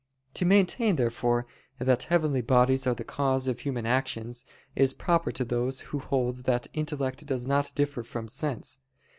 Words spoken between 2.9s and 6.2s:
the cause of human actions is proper to those who